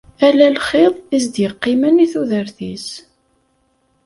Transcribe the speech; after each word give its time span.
Ala 0.27 0.47
lxiḍ 0.55 0.93
i 1.15 1.17
s-d-yeqqimen 1.23 2.03
i 2.05 2.07
tudert-is. 2.11 2.87